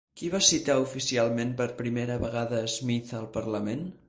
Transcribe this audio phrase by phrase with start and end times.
[0.19, 3.87] Qui va citar oficialment per primera vegada Smith al parlament?